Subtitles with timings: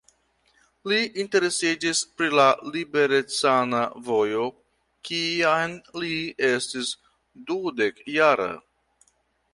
[0.91, 2.45] Li interesiĝis pri la
[2.77, 4.47] liberecana vojo,
[5.11, 6.13] kiam li
[6.51, 6.91] estis
[7.53, 8.53] dudek-jara.